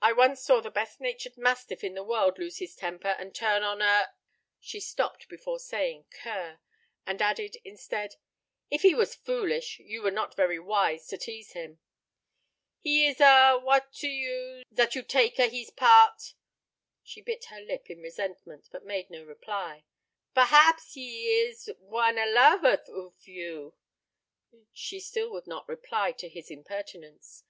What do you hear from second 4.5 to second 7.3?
She stopped before saying "cur," and